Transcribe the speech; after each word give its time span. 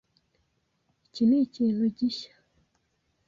Iki 1.05 1.23
nikintu 1.29 1.83
gishya. 1.97 2.33